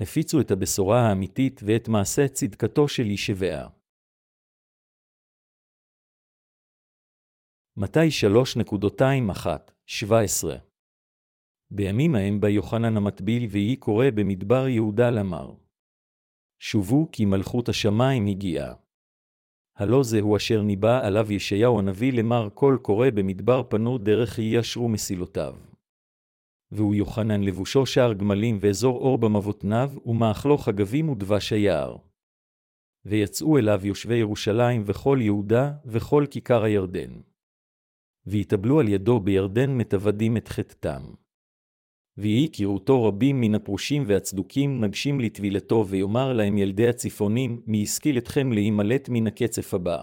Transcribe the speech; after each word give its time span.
הפיצו 0.00 0.40
את 0.40 0.50
הבשורה 0.50 1.00
האמיתית 1.08 1.60
ואת 1.64 1.88
מעשה 1.88 2.28
צדקתו 2.28 2.88
של 2.88 3.06
ישביה. 3.06 3.68
מתי 7.76 8.08
3.21-17 10.48 10.48
בימים 11.70 12.14
ההם 12.14 12.40
בא 12.40 12.48
יוחנן 12.48 12.96
המטביל 12.96 13.46
ויהי 13.50 13.76
קורא 13.76 14.06
במדבר 14.14 14.68
יהודה 14.68 15.10
למר. 15.10 15.54
שובו 16.58 17.08
כי 17.12 17.24
מלכות 17.24 17.68
השמיים 17.68 18.26
הגיעה. 18.26 18.74
הלא 19.76 20.02
זהו 20.02 20.36
אשר 20.36 20.62
ניבא 20.62 21.06
עליו 21.06 21.32
ישעיהו 21.32 21.78
הנביא 21.78 22.12
למר 22.12 22.48
קול 22.48 22.78
קורא 22.82 23.06
במדבר 23.14 23.62
פנו 23.68 23.98
דרך 23.98 24.38
יישרו 24.38 24.88
מסילותיו. 24.88 25.67
והוא 26.70 26.94
יוחנן 26.94 27.42
לבושו 27.42 27.86
שער 27.86 28.12
גמלים 28.12 28.58
ואזור 28.60 28.98
אור 28.98 29.18
במבותניו, 29.18 29.92
ומאכלו 30.06 30.58
חגבים 30.58 31.08
ודבש 31.08 31.52
היער. 31.52 31.96
ויצאו 33.04 33.58
אליו 33.58 33.80
יושבי 33.84 34.16
ירושלים 34.16 34.82
וכל 34.86 35.18
יהודה, 35.22 35.72
וכל 35.84 36.24
כיכר 36.30 36.62
הירדן. 36.62 37.20
ויתאבלו 38.26 38.80
על 38.80 38.88
ידו 38.88 39.20
בירדן 39.20 39.70
מתוודים 39.70 40.36
את 40.36 40.48
חטאתם. 40.48 41.02
ויהי 42.18 42.48
כראותו 42.52 43.04
רבים 43.04 43.40
מן 43.40 43.54
הפרושים 43.54 44.04
והצדוקים 44.06 44.84
נגשים 44.84 45.20
לטבילתו, 45.20 45.86
ויאמר 45.88 46.32
להם 46.32 46.58
ילדי 46.58 46.88
הצפונים, 46.88 47.62
מי 47.66 47.82
השכיל 47.82 48.18
אתכם 48.18 48.52
להימלט 48.52 49.08
מן 49.08 49.26
הקצף 49.26 49.74
הבא. 49.74 50.02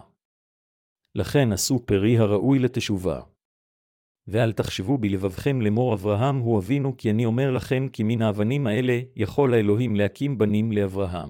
לכן 1.15 1.51
עשו 1.51 1.85
פרי 1.85 2.17
הראוי 2.17 2.59
לתשובה. 2.59 3.21
ואל 4.27 4.52
תחשבו 4.52 4.97
בלבבכם 4.97 5.61
לאמור 5.61 5.93
אברהם 5.93 6.38
הוא 6.38 6.59
אבינו, 6.59 6.97
כי 6.97 7.09
אני 7.09 7.25
אומר 7.25 7.52
לכם 7.52 7.88
כי 7.93 8.03
מן 8.03 8.21
האבנים 8.21 8.67
האלה 8.67 8.99
יכול 9.15 9.53
האלוהים 9.53 9.95
להקים 9.95 10.38
בנים 10.38 10.71
לאברהם. 10.71 11.29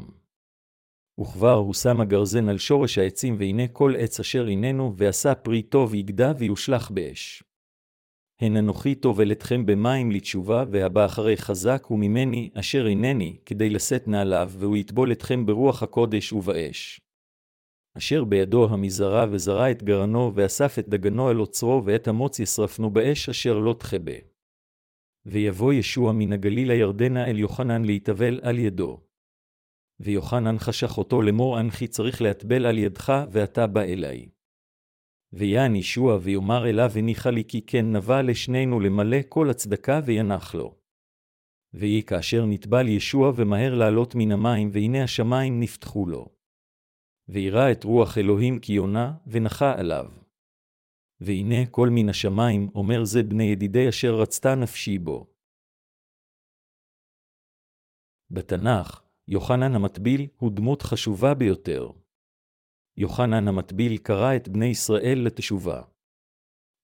וכבר 1.20 1.54
הוא 1.54 1.74
שם 1.74 2.02
הגרזן 2.02 2.50
על 2.50 2.58
שורש 2.58 2.98
העצים, 2.98 3.36
והנה 3.40 3.68
כל 3.68 3.94
עץ 3.98 4.20
אשר 4.20 4.48
הננו, 4.48 4.94
ועשה 4.98 5.36
פרי 5.36 5.62
טוב 5.62 5.96
יגדע 5.96 6.32
ויושלך 6.38 6.92
באש. 6.92 7.44
הן 8.40 8.58
אנוכי 8.58 8.96
טובל 8.96 9.32
אתכם 9.32 9.66
במים 9.66 10.12
לתשובה, 10.12 10.64
והבא 10.72 11.06
אחרי 11.06 11.38
חזק 11.38 11.84
הוא 11.88 12.00
ממני, 12.00 12.50
אשר 12.54 12.86
הנני, 12.88 13.38
כדי 13.46 13.70
לשאת 13.70 14.08
נעליו, 14.08 14.52
והוא 14.58 14.78
יטבול 14.78 15.12
אתכם 15.12 15.46
ברוח 15.46 15.84
הקודש 15.84 16.34
ובאש. 16.34 17.05
אשר 17.98 18.24
בידו 18.24 18.68
המזרה 18.70 19.26
וזרה 19.32 19.72
את 19.72 19.84
גרנו, 19.84 20.32
ואסף 20.36 20.80
את 20.80 20.90
דגנו 20.90 21.32
אל 21.32 21.40
אוצרו, 21.40 21.82
ואת 21.86 22.08
המוץ 22.08 22.40
ישרפנו 22.40 22.90
באש 22.90 23.30
אשר 23.30 23.60
לא 23.60 23.76
תכבה. 23.80 24.14
ויבוא 25.26 25.74
ישוע 25.74 26.12
מן 26.12 26.34
הגליל 26.34 26.72
הירדנה 26.72 27.26
אל 27.26 27.40
יוחנן 27.40 27.86
להתאבל 27.86 28.40
על 28.44 28.60
ידו. 28.60 29.02
ויוחנן 30.00 30.60
חשך 30.60 30.98
אותו 30.98 31.22
לאמור 31.22 31.60
אנכי 31.60 31.88
צריך 31.88 32.22
להטבל 32.22 32.66
על 32.66 32.78
ידך, 32.78 33.14
ואתה 33.32 33.68
בא 33.68 33.82
אלי. 33.82 34.30
ויען 35.34 35.76
ישוע 35.76 36.18
ויאמר 36.22 36.70
אליו 36.70 36.92
הניחה 36.96 37.30
לי 37.30 37.44
כי 37.48 37.62
כן 37.62 37.96
נבע 37.96 38.22
לשנינו 38.22 38.80
למלא 38.80 39.18
כל 39.30 39.50
הצדקה 39.50 40.00
וינח 40.06 40.56
לו. 40.56 40.76
ויהי 41.74 42.04
כאשר 42.04 42.46
נטבל 42.46 42.88
ישוע 42.88 43.32
ומהר 43.36 43.76
לעלות 43.76 44.16
מן 44.16 44.32
המים, 44.32 44.70
והנה 44.74 45.04
השמיים 45.04 45.60
נפתחו 45.60 46.06
לו. 46.06 46.35
וירא 47.28 47.72
את 47.72 47.84
רוח 47.84 48.18
אלוהים 48.18 48.60
כי 48.60 48.74
יונה, 48.74 49.14
ונחה 49.28 49.80
עליו. 49.80 50.06
והנה 51.20 51.66
כל 51.72 51.90
מן 51.92 52.10
השמיים 52.10 52.70
אומר 52.76 53.04
זה 53.04 53.24
בני 53.24 53.44
ידידי 53.44 53.90
אשר 53.90 54.16
רצתה 54.22 54.56
נפשי 54.56 54.98
בו. 55.00 55.28
בתנ"ך, 58.32 59.02
יוחנן 59.28 59.76
המטביל 59.76 60.28
הוא 60.38 60.52
דמות 60.52 60.82
חשובה 60.82 61.34
ביותר. 61.34 61.92
יוחנן 62.98 63.48
המטביל 63.48 63.98
קרא 63.98 64.36
את 64.36 64.48
בני 64.48 64.66
ישראל 64.66 65.22
לתשובה. 65.26 65.82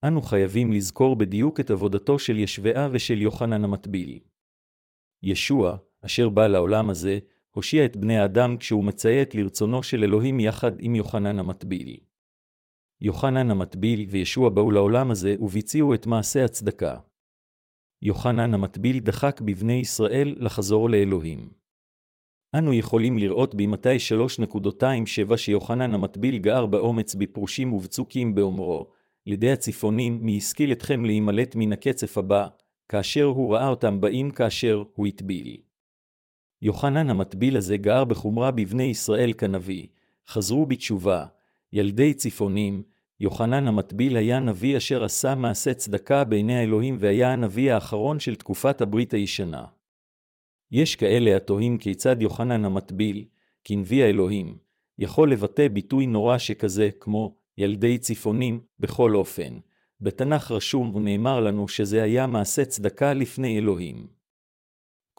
אנו 0.08 0.22
חייבים 0.22 0.72
לזכור 0.72 1.16
בדיוק 1.16 1.60
את 1.60 1.70
עבודתו 1.70 2.20
של 2.20 2.38
ישבעה 2.38 2.90
ושל 2.92 3.22
יוחנן 3.22 3.64
המטביל. 3.64 4.20
ישוע, 5.24 5.78
אשר 6.06 6.30
בא 6.30 6.48
לעולם 6.48 6.90
הזה, 6.90 7.20
הושיע 7.52 7.86
את 7.86 7.98
בני 7.98 8.18
האדם 8.18 8.58
כשהוא 8.58 8.84
מציית 8.84 9.36
לרצונו 9.36 9.84
של 9.84 10.04
אלוהים 10.04 10.40
יחד 10.40 10.72
עם 10.80 10.96
יוחנן 10.96 11.40
המטביל. 11.40 11.98
יוחנן 13.02 13.52
המטביל 13.52 14.06
וישוע 14.10 14.50
באו 14.50 14.72
לעולם 14.72 15.12
הזה 15.12 15.36
וביצעו 15.40 15.94
את 15.94 16.08
מעשה 16.08 16.46
הצדקה. 16.46 16.98
יוחנן 18.02 18.54
המטביל 18.54 19.00
דחק 19.00 19.42
בבני 19.42 19.74
ישראל 19.74 20.36
לחזור 20.38 20.90
לאלוהים. 20.90 21.50
אנו 22.56 22.74
יכולים 22.74 23.18
לראות 23.18 23.56
במתי 23.56 23.96
3.27 25.30 25.38
שיוחנן 25.38 25.94
המטביל 25.94 26.38
גער 26.38 26.66
באומץ 26.66 27.16
בפרושים 27.16 27.74
ובצוקים 27.74 28.36
באומרו, 28.36 28.92
לידי 29.26 29.52
הצפונים, 29.52 30.20
מי 30.22 30.38
השכיל 30.38 30.72
אתכם 30.72 31.06
להימלט 31.06 31.56
מן 31.56 31.74
הקצף 31.74 32.18
הבא, 32.18 32.48
כאשר 32.90 33.24
הוא 33.24 33.54
ראה 33.54 33.68
אותם 33.68 34.02
באים 34.02 34.32
כאשר 34.32 34.84
הוא 34.96 35.08
הטביל. 35.08 35.58
יוחנן 36.62 37.10
המטביל 37.10 37.58
הזה 37.58 37.78
גער 37.78 38.04
בחומרה 38.04 38.52
בבני 38.52 38.84
ישראל 38.84 39.34
כנביא, 39.34 39.88
חזרו 40.28 40.66
בתשובה, 40.66 41.26
ילדי 41.74 42.14
צפונים, 42.14 42.84
יוחנן 43.20 43.68
המטביל 43.68 44.18
היה 44.18 44.40
נביא 44.40 44.78
אשר 44.78 45.04
עשה 45.04 45.36
מעשה 45.36 45.74
צדקה 45.74 46.24
בעיני 46.24 46.56
האלוהים 46.56 46.98
והיה 47.00 47.34
הנביא 47.34 47.74
האחרון 47.74 48.20
של 48.20 48.36
תקופת 48.36 48.82
הברית 48.82 49.14
הישנה. 49.14 49.66
יש 50.72 50.96
כאלה 50.96 51.36
התוהים 51.36 51.78
כיצד 51.78 52.22
יוחנן 52.22 52.66
המטביל, 52.66 53.26
כנביא 53.64 54.04
האלוהים, 54.04 54.58
יכול 55.00 55.32
לבטא 55.32 55.68
ביטוי 55.68 56.06
נורא 56.06 56.38
שכזה 56.38 56.90
כמו 57.00 57.36
ילדי 57.58 57.98
צפונים 57.98 58.60
בכל 58.80 59.16
אופן. 59.16 59.58
בתנ"ך 60.02 60.52
רשום 60.52 60.96
ונאמר 60.96 61.40
לנו 61.40 61.68
שזה 61.68 62.04
היה 62.04 62.28
מעשה 62.28 62.66
צדקה 62.66 63.14
לפני 63.14 63.58
אלוהים. 63.58 64.21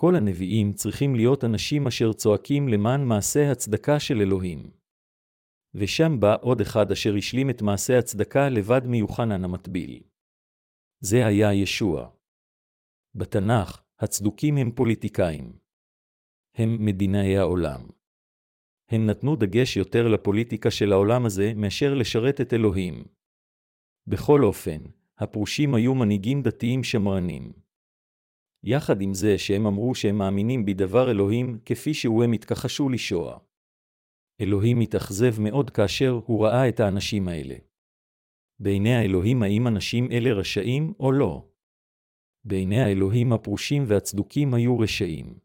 כל 0.03 0.17
הנביאים 0.17 0.73
צריכים 0.73 1.15
להיות 1.15 1.45
אנשים 1.45 1.87
אשר 1.87 2.13
צועקים 2.13 2.69
למען 2.69 3.05
מעשה 3.05 3.53
הצדקה 3.53 4.01
של 4.01 4.21
אלוהים. 4.21 4.71
ושם 5.75 6.21
בא 6.21 6.37
עוד 6.41 6.61
אחד 6.61 6.91
אשר 6.91 7.15
השלים 7.19 7.51
את 7.51 7.63
מעשה 7.63 7.99
הצדקה 7.99 8.49
לבד 8.49 8.81
מיוחנן 8.87 9.45
המטביל. 9.45 10.03
זה 11.01 11.27
היה 11.27 11.53
ישוע. 11.55 12.11
בתנ"ך, 13.15 13.83
הצדוקים 13.99 14.57
הם 14.57 14.71
פוליטיקאים. 14.71 15.59
הם 16.55 16.85
מדינאי 16.85 17.37
העולם. 17.37 17.81
הם 18.89 19.07
נתנו 19.07 19.37
דגש 19.37 19.77
יותר 19.77 20.09
לפוליטיקה 20.09 20.71
של 20.71 20.93
העולם 20.93 21.27
הזה 21.27 21.53
מאשר 21.57 21.95
לשרת 21.95 22.41
את 22.41 22.53
אלוהים. 22.53 23.05
בכל 24.07 24.45
אופן, 24.45 24.79
הפרושים 25.19 25.75
היו 25.75 25.95
מנהיגים 25.95 26.43
דתיים 26.43 26.85
שמרנים. 26.85 27.53
יחד 28.65 29.01
עם 29.01 29.15
זה 29.15 29.39
שהם 29.39 29.67
אמרו 29.67 29.95
שהם 29.95 30.19
מאמינים 30.19 30.65
בדבר 30.65 31.11
אלוהים, 31.11 31.59
כפי 31.65 31.95
שהוא 31.95 32.25
הם 32.25 32.33
התכחשו 32.33 32.89
לשוע. 32.89 33.39
אלוהים 34.41 34.81
התאכזב 34.81 35.41
מאוד 35.41 35.71
כאשר 35.71 36.21
הוא 36.27 36.47
ראה 36.47 36.69
את 36.69 36.81
האנשים 36.81 37.29
האלה. 37.29 37.55
בעיני 38.61 38.95
האלוהים 38.95 39.43
האם 39.43 39.67
אנשים 39.69 40.09
אלה 40.13 40.33
רשעים 40.33 40.93
או 41.01 41.13
לא? 41.13 41.49
בעיני 42.45 42.81
האלוהים 42.81 43.33
הפרושים 43.33 43.85
והצדוקים 43.89 44.55
היו 44.55 44.79
רשעים. 44.79 45.39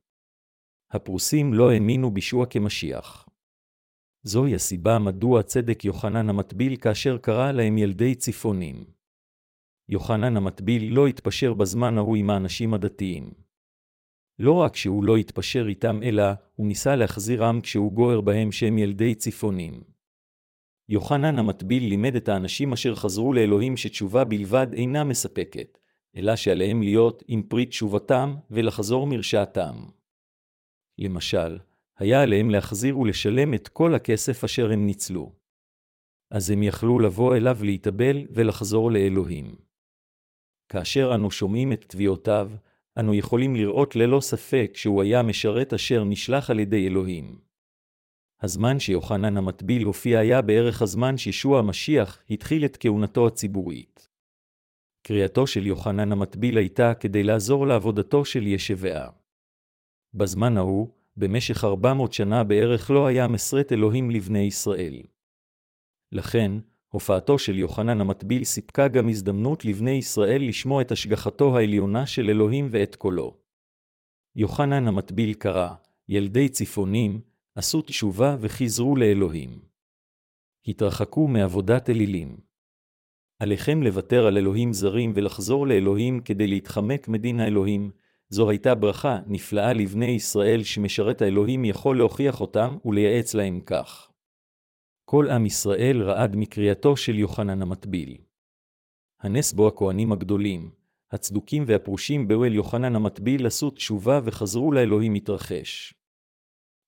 הפרוסים 0.92 1.54
לא 1.54 1.72
האמינו 1.72 2.12
בישוע 2.12 2.46
כמשיח. 2.46 3.30
זוהי 4.24 4.56
הסיבה 4.56 5.00
מדוע 5.00 5.44
צדק 5.44 5.86
יוחנן 5.86 6.30
המטביל 6.30 6.76
כאשר 6.76 7.18
קרא 7.18 7.52
להם 7.52 7.78
ילדי 7.78 8.16
צפונים. 8.16 8.97
יוחנן 9.90 10.38
המטביל 10.38 10.94
לא 10.94 11.08
התפשר 11.08 11.54
בזמן 11.54 11.98
ההוא 11.98 12.18
עם 12.18 12.30
האנשים 12.30 12.74
הדתיים. 12.74 13.32
לא 14.40 14.54
רק 14.54 14.76
שהוא 14.76 15.04
לא 15.04 15.18
התפשר 15.18 15.66
איתם, 15.68 16.00
אלא 16.04 16.24
הוא 16.56 16.68
ניסה 16.68 16.96
להחזירם 16.96 17.62
כשהוא 17.62 17.92
גוער 17.92 18.22
בהם 18.22 18.52
שהם 18.52 18.78
ילדי 18.78 19.16
צפונים. 19.16 19.84
יוחנן 20.90 21.40
המטביל 21.40 21.84
לימד 21.84 22.16
את 22.16 22.30
האנשים 22.30 22.74
אשר 22.74 22.96
חזרו 22.96 23.34
לאלוהים 23.34 23.78
שתשובה 23.78 24.24
בלבד 24.24 24.68
אינה 24.74 25.04
מספקת, 25.04 25.78
אלא 26.16 26.36
שעליהם 26.36 26.82
להיות 26.82 27.24
עם 27.28 27.44
פרי 27.44 27.66
תשובתם 27.66 28.36
ולחזור 28.52 29.08
מרשעתם. 29.08 29.76
למשל, 30.98 31.58
היה 31.98 32.22
עליהם 32.22 32.50
להחזיר 32.50 33.00
ולשלם 33.00 33.54
את 33.54 33.68
כל 33.68 33.96
הכסף 33.96 34.44
אשר 34.44 34.72
הם 34.72 34.86
ניצלו. 34.86 35.36
אז 36.32 36.50
הם 36.50 36.64
יכלו 36.64 37.00
לבוא 37.00 37.36
אליו 37.36 37.58
להתאבל 37.62 38.26
ולחזור 38.30 38.92
לאלוהים. 38.92 39.67
כאשר 40.70 41.12
אנו 41.16 41.32
שומעים 41.32 41.74
את 41.74 41.86
תביעותיו, 41.88 42.52
אנו 43.00 43.14
יכולים 43.14 43.56
לראות 43.56 43.96
ללא 43.96 44.20
ספק 44.22 44.72
שהוא 44.76 45.02
היה 45.02 45.24
משרת 45.24 45.74
אשר 45.74 46.04
נשלח 46.04 46.50
על 46.50 46.60
ידי 46.60 46.88
אלוהים. 46.88 47.40
הזמן 48.42 48.80
שיוחנן 48.80 49.38
המטביל 49.38 49.84
הופיע 49.84 50.20
היה 50.20 50.42
בערך 50.42 50.82
הזמן 50.82 51.18
שישוע 51.18 51.60
המשיח 51.60 52.24
התחיל 52.30 52.66
את 52.66 52.78
כהונתו 52.80 53.28
הציבורית. 53.28 54.10
קריאתו 55.08 55.48
של 55.48 55.68
יוחנן 55.68 56.12
המטביל 56.12 56.58
הייתה 56.58 56.94
כדי 56.94 57.24
לעזור 57.24 57.68
לעבודתו 57.68 58.26
של 58.26 58.48
ישבעה. 58.48 59.10
בזמן 60.14 60.58
ההוא, 60.58 60.90
במשך 61.18 61.64
400 61.64 62.14
שנה 62.14 62.44
בערך 62.44 62.92
לא 62.92 63.08
היה 63.08 63.28
מסרת 63.28 63.72
אלוהים 63.72 64.12
לבני 64.12 64.40
ישראל. 64.40 65.02
לכן, 66.12 66.52
הופעתו 66.90 67.40
של 67.40 67.58
יוחנן 67.58 68.02
המטביל 68.02 68.44
סיפקה 68.44 68.88
גם 68.88 69.10
הזדמנות 69.10 69.66
לבני 69.66 69.92
ישראל 69.92 70.48
לשמוע 70.48 70.82
את 70.82 70.92
השגחתו 70.92 71.58
העליונה 71.58 72.06
של 72.06 72.30
אלוהים 72.30 72.68
ואת 72.72 72.96
קולו. 72.96 73.38
יוחנן 74.36 74.88
המטביל 74.88 75.34
קרא, 75.34 75.70
ילדי 76.10 76.50
צפונים, 76.50 77.22
עשו 77.56 77.82
תשובה 77.82 78.38
וחזרו 78.40 78.96
לאלוהים. 78.96 79.60
התרחקו 80.68 81.28
מעבודת 81.28 81.90
אלילים. 81.90 82.38
עליכם 83.40 83.84
לוותר 83.84 84.26
על 84.26 84.38
אלוהים 84.38 84.74
זרים 84.74 85.12
ולחזור 85.16 85.68
לאלוהים 85.68 86.20
כדי 86.20 86.48
להתחמק 86.48 87.08
מדין 87.08 87.40
האלוהים, 87.40 87.92
זו 88.30 88.50
הייתה 88.50 88.76
ברכה 88.76 89.20
נפלאה 89.28 89.74
לבני 89.74 90.06
ישראל 90.06 90.64
שמשרת 90.64 91.22
האלוהים 91.22 91.66
יכול 91.66 91.98
להוכיח 91.98 92.42
אותם 92.42 92.78
ולייעץ 92.86 93.34
להם 93.34 93.60
כך. 93.66 94.12
כל 95.10 95.30
עם 95.30 95.46
ישראל 95.46 96.02
רעד 96.02 96.36
מקריאתו 96.36 96.98
של 96.98 97.20
יוחנן 97.20 97.62
המטביל. 97.62 98.18
הנס 99.22 99.54
בו 99.54 99.68
הכהנים 99.68 100.12
הגדולים, 100.12 100.70
הצדוקים 101.12 101.64
והפרושים 101.68 102.28
באוהל 102.28 102.54
יוחנן 102.54 102.96
המטביל 102.96 103.48
עשו 103.48 103.70
תשובה 103.70 104.20
וחזרו 104.24 104.72
לאלוהים 104.72 105.14
מתרחש. 105.14 105.94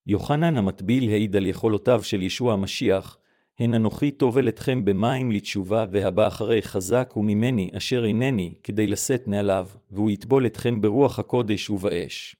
יוחנן 0.07 0.57
המטביל 0.57 1.09
העיד 1.09 1.35
על 1.35 1.45
יכולותיו 1.45 2.03
של 2.03 2.21
ישוע 2.21 2.53
המשיח, 2.53 3.17
הן 3.59 3.73
אנוכי 3.73 4.11
טובל 4.11 4.49
אתכם 4.49 4.85
במים 4.85 5.31
לתשובה, 5.31 5.85
והבא 5.91 6.27
אחרי 6.27 6.61
חזק 6.61 7.11
הוא 7.13 7.25
ממני 7.25 7.69
אשר 7.77 8.05
אינני, 8.05 8.53
כדי 8.63 8.87
לשאת 8.87 9.27
נעליו, 9.27 9.67
והוא 9.91 10.11
יטבול 10.11 10.45
אתכם 10.45 10.81
ברוח 10.81 11.19
הקודש 11.19 11.69
ובאש. 11.69 12.35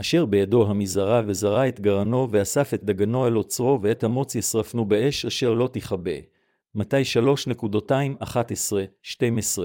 אשר 0.00 0.26
בידו 0.26 0.70
המזרה 0.70 1.22
וזרה 1.26 1.68
את 1.68 1.80
גרנו, 1.80 2.28
ואסף 2.30 2.74
את 2.74 2.84
דגנו 2.84 3.24
על 3.24 3.36
אוצרו, 3.36 3.78
ואת 3.82 4.04
המוץ 4.04 4.34
ישרפנו 4.34 4.84
באש 4.84 5.24
אשר 5.24 5.54
לא 5.54 5.68
תכבה. 5.72 6.16
מתי 6.74 7.02
3.2.11-12 7.62 9.58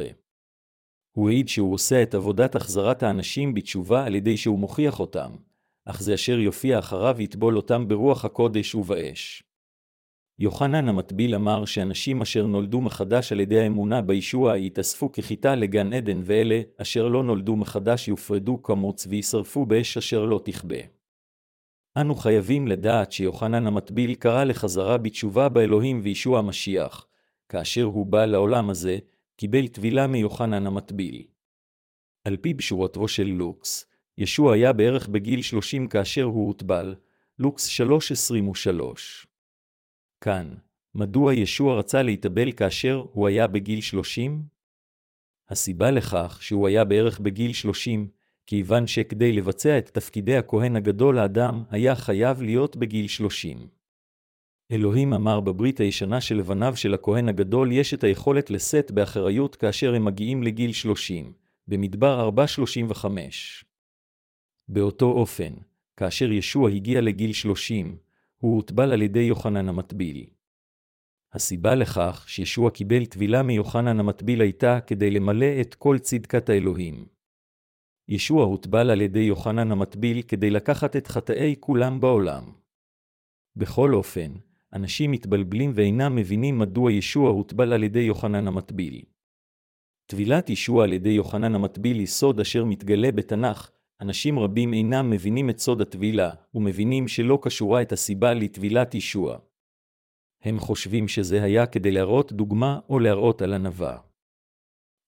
הוא 1.12 1.30
העיד 1.30 1.48
שהוא 1.50 1.74
עושה 1.74 2.04
את 2.04 2.16
עבודת 2.16 2.56
החזרת 2.56 3.04
האנשים 3.04 3.54
בתשובה 3.54 4.06
על 4.06 4.16
ידי 4.16 4.38
שהוא 4.38 4.60
מוכיח 4.60 5.00
אותם, 5.00 5.32
אך 5.86 6.02
זה 6.02 6.14
אשר 6.14 6.40
יופיע 6.40 6.80
אחריו 6.80 7.22
יטבול 7.22 7.58
אותם 7.58 7.88
ברוח 7.88 8.26
הקודש 8.26 8.76
ובאש. 8.76 9.44
יוחנן 10.42 10.90
המטביל 10.90 11.36
אמר 11.36 11.66
שאנשים 11.66 12.22
אשר 12.22 12.48
נולדו 12.48 12.82
מחדש 12.82 13.32
על 13.32 13.40
ידי 13.40 13.60
האמונה 13.60 14.02
בישוע 14.02 14.58
יתאספו 14.58 15.12
כחיטה 15.12 15.56
לגן 15.56 15.94
עדן, 15.94 16.22
ואלה 16.24 16.62
אשר 16.78 17.08
לא 17.08 17.24
נולדו 17.24 17.56
מחדש 17.56 18.08
יופרדו 18.08 18.64
כמוץ 18.64 19.08
וישרפו 19.10 19.66
באש 19.66 19.98
אשר 19.98 20.26
לא 20.26 20.42
תכבה. 20.46 20.78
אנו 21.98 22.16
חייבים 22.16 22.68
לדעת 22.68 23.12
שיוחנן 23.12 23.68
המטביל 23.68 24.16
קרא 24.16 24.44
לחזרה 24.44 24.98
בתשובה 24.98 25.50
באלוהים 25.50 26.00
וישוע 26.04 26.40
המשיח, 26.40 27.08
כאשר 27.50 27.84
הוא 27.84 28.06
בא 28.06 28.26
לעולם 28.26 28.70
הזה, 28.70 28.98
קיבל 29.36 29.68
טבילה 29.68 30.08
מיוחנן 30.08 30.68
המטביל. 30.68 31.24
על 32.26 32.38
פי 32.38 32.54
בשורתו 32.54 33.08
של 33.08 33.28
לוקס, 33.28 33.86
ישוע 34.18 34.54
היה 34.54 34.74
בערך 34.74 35.08
בגיל 35.08 35.42
30 35.42 35.88
כאשר 35.88 36.24
הוא 36.24 36.48
הוטבל, 36.48 36.96
לוקס 37.40 37.82
3.23. 37.82 39.31
כאן, 40.22 40.54
מדוע 40.96 41.34
ישוע 41.34 41.80
רצה 41.80 42.02
להתאבל 42.02 42.52
כאשר 42.52 43.04
הוא 43.12 43.28
היה 43.28 43.48
בגיל 43.48 43.82
30? 43.82 44.44
הסיבה 45.50 45.92
לכך 45.92 46.38
שהוא 46.42 46.68
היה 46.68 46.86
בערך 46.86 47.20
בגיל 47.20 47.54
30, 47.54 48.08
כיוון 48.46 48.88
שכדי 48.88 49.32
לבצע 49.32 49.78
את 49.78 49.90
תפקידי 49.90 50.38
הכהן 50.38 50.76
הגדול 50.76 51.20
האדם, 51.20 51.64
היה 51.70 51.96
חייב 51.96 52.42
להיות 52.42 52.76
בגיל 52.76 53.08
30. 53.08 53.68
אלוהים 54.72 55.14
אמר 55.14 55.40
בברית 55.40 55.80
הישנה 55.80 56.22
של 56.22 56.36
לבניו 56.36 56.76
של 56.76 56.94
הכהן 56.94 57.30
הגדול 57.30 57.72
יש 57.72 57.94
את 57.94 58.04
היכולת 58.04 58.50
לשאת 58.50 58.92
באחריות 58.92 59.56
כאשר 59.56 59.94
הם 59.94 60.06
מגיעים 60.06 60.44
לגיל 60.44 60.72
30, 60.72 61.34
במדבר 61.68 62.30
4.35. 62.30 63.06
באותו 64.68 65.06
אופן, 65.06 65.54
כאשר 65.98 66.32
ישוע 66.32 66.70
הגיע 66.70 67.02
לגיל 67.02 67.34
30, 67.34 67.98
הוא 68.42 68.56
הוטבל 68.56 68.92
על 68.92 69.02
ידי 69.02 69.20
יוחנן 69.20 69.70
המטביל. 69.70 70.26
הסיבה 71.34 71.76
לכך 71.76 72.26
שישוע 72.28 72.72
קיבל 72.72 73.06
טבילה 73.06 73.44
מיוחנן 73.44 74.00
המטביל 74.00 74.42
הייתה 74.42 74.80
כדי 74.88 75.12
למלא 75.12 75.62
את 75.62 75.76
כל 75.76 76.00
צדקת 76.00 76.50
האלוהים. 76.50 77.06
ישוע 78.08 78.44
הוטבל 78.44 78.90
על 78.90 79.02
ידי 79.02 79.20
יוחנן 79.20 79.72
המטביל 79.72 80.22
כדי 80.22 80.50
לקחת 80.50 80.96
את 80.96 81.08
חטאי 81.08 81.56
כולם 81.60 82.00
בעולם. 82.00 82.44
בכל 83.56 83.94
אופן, 83.94 84.32
אנשים 84.74 85.12
מתבלבלים 85.12 85.72
ואינם 85.76 86.16
מבינים 86.16 86.60
מדוע 86.60 86.92
ישוע 86.92 87.30
הוטבל 87.30 87.74
על 87.74 87.84
ידי 87.84 88.00
יוחנן 88.00 88.48
המטביל. 88.48 89.02
טבילת 90.06 90.50
ישוע 90.50 90.84
על 90.84 90.94
ידי 90.94 91.10
יוחנן 91.10 91.56
המטביל 91.56 91.98
היא 91.98 92.08
סוד 92.08 92.40
אשר 92.40 92.66
מתגלה 92.66 93.12
בתנ"ך, 93.12 93.72
אנשים 94.02 94.40
רבים 94.40 94.74
אינם 94.74 95.10
מבינים 95.10 95.50
את 95.50 95.60
סוד 95.60 95.82
הטבילה, 95.82 96.32
ומבינים 96.54 97.08
שלא 97.08 97.40
קשורה 97.42 97.82
את 97.82 97.92
הסיבה 97.92 98.34
לטבילת 98.34 98.96
ישוע. 98.96 99.38
הם 100.44 100.60
חושבים 100.60 101.08
שזה 101.08 101.44
היה 101.44 101.66
כדי 101.66 101.92
להראות 101.92 102.34
דוגמה 102.34 102.80
או 102.90 103.00
להראות 103.00 103.42
על 103.42 103.54
ענווה. 103.54 103.98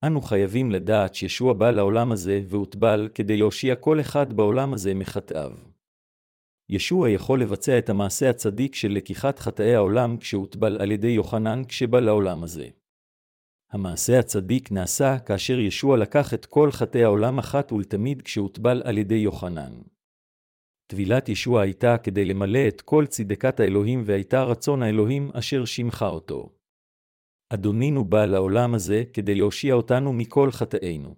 אנו 0.06 0.22
חייבים 0.22 0.70
לדעת 0.70 1.14
שישוע 1.14 1.52
בא 1.52 1.70
לעולם 1.70 2.12
הזה 2.12 2.40
והוטבל 2.48 3.08
כדי 3.14 3.36
להושיע 3.36 3.76
כל 3.76 4.00
אחד 4.00 4.32
בעולם 4.32 4.74
הזה 4.74 4.94
מחטאיו. 4.94 5.52
ישוע 6.68 7.10
יכול 7.10 7.40
לבצע 7.40 7.78
את 7.78 7.88
המעשה 7.88 8.30
הצדיק 8.30 8.74
של 8.74 8.92
לקיחת 8.92 9.38
חטאי 9.38 9.74
העולם 9.74 10.16
כשהוטבל 10.16 10.80
על 10.80 10.92
ידי 10.92 11.08
יוחנן 11.08 11.62
כשבא 11.68 12.00
לעולם 12.00 12.42
הזה. 12.42 12.68
המעשה 13.74 14.18
הצדיק 14.18 14.72
נעשה 14.72 15.18
כאשר 15.18 15.58
ישוע 15.58 15.96
לקח 15.96 16.34
את 16.34 16.46
כל 16.46 16.70
חטאי 16.70 17.04
העולם 17.04 17.38
אחת 17.38 17.72
ולתמיד 17.72 18.22
כשהוטבל 18.22 18.82
על 18.84 18.98
ידי 18.98 19.14
יוחנן. 19.14 19.72
טבילת 20.86 21.28
ישוע 21.28 21.62
הייתה 21.62 21.98
כדי 21.98 22.24
למלא 22.24 22.68
את 22.68 22.80
כל 22.80 23.06
צדקת 23.06 23.60
האלוהים 23.60 24.02
והייתה 24.06 24.42
רצון 24.42 24.82
האלוהים 24.82 25.30
אשר 25.34 25.64
שימחה 25.64 26.08
אותו. 26.08 26.52
אדונינו 27.50 28.04
בא 28.04 28.24
לעולם 28.24 28.74
הזה 28.74 29.02
כדי 29.12 29.34
להושיע 29.34 29.74
אותנו 29.74 30.12
מכל 30.12 30.50
חטאינו. 30.50 31.16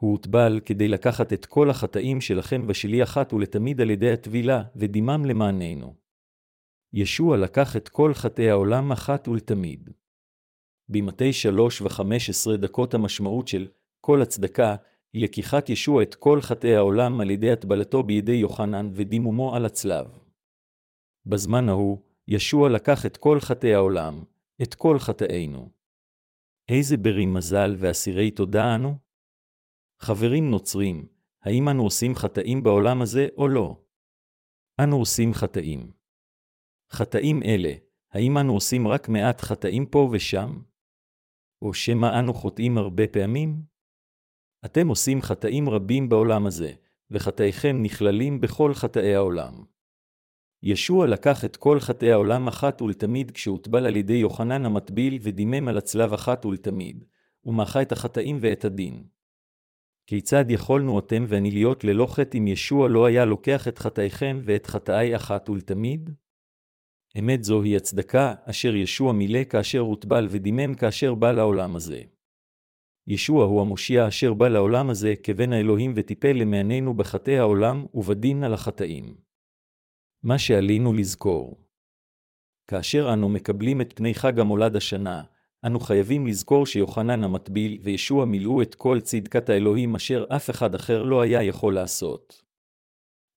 הוא 0.00 0.10
הוטבל 0.12 0.60
כדי 0.64 0.88
לקחת 0.88 1.32
את 1.32 1.46
כל 1.46 1.70
החטאים 1.70 2.20
שלכם 2.20 2.62
ושלי 2.68 3.02
אחת 3.02 3.32
ולתמיד 3.32 3.80
על 3.80 3.90
ידי 3.90 4.12
הטבילה, 4.12 4.62
ודימם 4.76 5.24
למעננו. 5.24 5.94
ישוע 6.92 7.36
לקח 7.36 7.76
את 7.76 7.88
כל 7.88 8.14
חטאי 8.14 8.50
העולם 8.50 8.92
אחת 8.92 9.28
ולתמיד. 9.28 9.90
במטי 10.90 11.32
שלוש 11.32 11.82
וחמש 11.82 12.30
עשרה 12.30 12.56
דקות 12.56 12.94
המשמעות 12.94 13.48
של 13.48 13.68
כל 14.00 14.22
הצדקה 14.22 14.76
היא 15.12 15.24
לקיחת 15.24 15.68
ישוע 15.68 16.02
את 16.02 16.14
כל 16.14 16.40
חטאי 16.40 16.76
העולם 16.76 17.20
על 17.20 17.30
ידי 17.30 17.50
הטבלתו 17.50 18.02
בידי 18.02 18.32
יוחנן 18.32 18.90
ודימומו 18.94 19.56
על 19.56 19.66
הצלב. 19.66 20.06
בזמן 21.26 21.68
ההוא, 21.68 21.98
ישוע 22.28 22.68
לקח 22.68 23.06
את 23.06 23.16
כל 23.16 23.40
חטאי 23.40 23.74
העולם, 23.74 24.24
את 24.62 24.74
כל 24.74 24.98
חטאינו. 24.98 25.70
איזה 26.68 26.96
ברי 26.96 27.26
מזל 27.26 27.74
ואסירי 27.78 28.30
תודה 28.30 28.74
אנו? 28.74 28.94
חברים 29.98 30.50
נוצרים, 30.50 31.08
האם 31.42 31.68
אנו 31.68 31.82
עושים 31.82 32.14
חטאים 32.14 32.62
בעולם 32.62 33.02
הזה 33.02 33.28
או 33.36 33.48
לא? 33.48 33.76
אנו 34.80 34.96
עושים 34.96 35.34
חטאים. 35.34 35.92
חטאים 36.90 37.42
אלה, 37.42 37.72
האם 38.12 38.38
אנו 38.38 38.54
עושים 38.54 38.88
רק 38.88 39.08
מעט 39.08 39.40
חטאים 39.40 39.86
פה 39.86 40.08
ושם? 40.12 40.69
או 41.62 41.74
שמא 41.74 42.18
אנו 42.18 42.34
חוטאים 42.34 42.78
הרבה 42.78 43.06
פעמים? 43.06 43.62
אתם 44.64 44.88
עושים 44.88 45.22
חטאים 45.22 45.68
רבים 45.68 46.08
בעולם 46.08 46.46
הזה, 46.46 46.72
וחטאיכם 47.10 47.82
נכללים 47.82 48.40
בכל 48.40 48.74
חטאי 48.74 49.14
העולם. 49.14 49.64
ישוע 50.62 51.06
לקח 51.06 51.44
את 51.44 51.56
כל 51.56 51.80
חטאי 51.80 52.12
העולם 52.12 52.48
אחת 52.48 52.82
ולתמיד 52.82 53.30
כשהוטבל 53.30 53.86
על 53.86 53.96
ידי 53.96 54.12
יוחנן 54.14 54.66
המטביל 54.66 55.18
ודימם 55.22 55.68
על 55.68 55.78
הצלב 55.78 56.12
אחת 56.12 56.46
ולתמיד, 56.46 57.04
ומחה 57.44 57.82
את 57.82 57.92
החטאים 57.92 58.38
ואת 58.40 58.64
הדין. 58.64 59.04
כיצד 60.06 60.44
יכולנו 60.50 60.98
אתם 60.98 61.24
ואני 61.28 61.50
להיות 61.50 61.84
ללא 61.84 62.06
חטא 62.06 62.38
אם 62.38 62.46
ישוע 62.46 62.88
לא 62.88 63.06
היה 63.06 63.24
לוקח 63.24 63.68
את 63.68 63.78
חטאיכם 63.78 64.40
ואת 64.44 64.66
חטאי 64.66 65.16
אחת 65.16 65.48
ולתמיד? 65.48 66.10
אמת 67.18 67.44
זוהי 67.44 67.76
הצדקה 67.76 68.34
אשר 68.44 68.76
ישוע 68.76 69.12
מילא 69.12 69.44
כאשר 69.44 69.78
הוטבל 69.78 70.26
ודימם 70.30 70.74
כאשר 70.74 71.14
בא 71.14 71.32
לעולם 71.32 71.76
הזה. 71.76 72.02
ישוע 73.06 73.44
הוא 73.44 73.60
המושיע 73.60 74.08
אשר 74.08 74.34
בא 74.34 74.48
לעולם 74.48 74.90
הזה 74.90 75.14
כבן 75.22 75.52
האלוהים 75.52 75.92
וטיפל 75.96 76.32
למעננו 76.32 76.94
בחטאי 76.94 77.38
העולם 77.38 77.86
ובדין 77.94 78.44
על 78.44 78.54
החטאים. 78.54 79.14
מה 80.22 80.38
שעלינו 80.38 80.92
לזכור. 80.92 81.66
כאשר 82.70 83.12
אנו 83.12 83.28
מקבלים 83.28 83.80
את 83.80 83.92
פני 83.96 84.14
חג 84.14 84.40
המולד 84.40 84.76
השנה, 84.76 85.22
אנו 85.66 85.80
חייבים 85.80 86.26
לזכור 86.26 86.66
שיוחנן 86.66 87.24
המטביל 87.24 87.78
וישוע 87.82 88.24
מילאו 88.24 88.62
את 88.62 88.74
כל 88.74 89.00
צדקת 89.00 89.48
האלוהים 89.48 89.94
אשר 89.94 90.24
אף 90.28 90.50
אחד 90.50 90.74
אחר 90.74 91.02
לא 91.02 91.20
היה 91.20 91.42
יכול 91.42 91.74
לעשות. 91.74 92.42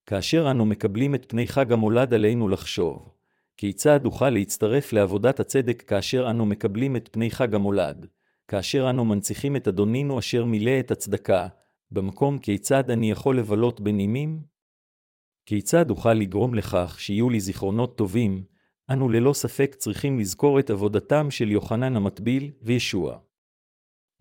כאשר 0.06 0.52
אנו 0.52 0.66
מקבלים 0.66 1.16
את 1.16 1.26
פני 1.30 1.48
חג 1.48 1.72
המולד 1.72 2.14
עלינו 2.14 2.50
לחשוב, 2.50 3.13
כיצד 3.58 4.06
אוכל 4.06 4.30
להצטרף 4.30 4.94
לעבודת 4.94 5.40
הצדק 5.40 5.82
כאשר 5.88 6.30
אנו 6.30 6.46
מקבלים 6.46 6.96
את 6.96 7.10
פני 7.12 7.32
חג 7.32 7.56
המולד, 7.56 8.08
כאשר 8.48 8.90
אנו 8.90 9.06
מנציחים 9.06 9.56
את 9.56 9.68
אדונינו 9.68 10.20
אשר 10.20 10.46
מילא 10.46 10.80
את 10.80 10.92
הצדקה, 10.92 11.48
במקום 11.92 12.40
כיצד 12.40 12.90
אני 12.90 13.12
יכול 13.12 13.40
לבלות 13.40 13.82
בנימים? 13.82 14.42
כיצד 15.46 15.90
אוכל 15.90 16.14
לגרום 16.14 16.56
לכך 16.56 16.96
שיהיו 17.00 17.30
לי 17.30 17.40
זיכרונות 17.40 17.98
טובים, 17.98 18.44
אנו 18.90 19.10
ללא 19.10 19.34
ספק 19.34 19.76
צריכים 19.78 20.20
לזכור 20.20 20.60
את 20.60 20.70
עבודתם 20.70 21.32
של 21.32 21.52
יוחנן 21.52 21.96
המטביל 21.96 22.52
וישוע. 22.62 23.18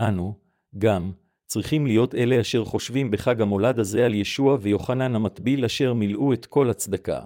אנו, 0.01 0.35
גם, 0.79 1.13
צריכים 1.47 1.87
להיות 1.87 2.15
אלה 2.15 2.41
אשר 2.41 2.65
חושבים 2.65 3.11
בחג 3.11 3.41
המולד 3.41 3.79
הזה 3.79 4.07
על 4.07 4.15
ישוע 4.15 4.57
ויוחנן 4.61 5.15
המטביל 5.15 5.65
אשר 5.65 5.95
מילאו 5.95 6.33
את 6.33 6.47
כל 6.47 6.71
הצדקה. 6.71 7.25